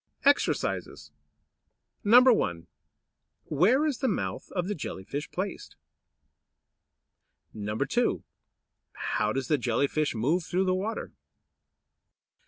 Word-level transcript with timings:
EXERCISES 0.25 1.11
1. 2.01 2.67
Where 3.43 3.85
is 3.85 3.99
the 3.99 4.07
mouth 4.07 4.51
of 4.53 4.67
the 4.67 4.73
Jelly 4.73 5.03
fish 5.03 5.29
placed? 5.29 5.75
2. 7.53 8.23
How 8.93 9.31
does 9.31 9.47
the 9.47 9.59
Jelly 9.59 9.85
fish 9.87 10.15
move 10.15 10.43
through 10.43 10.65
the 10.65 10.73
water? 10.73 11.11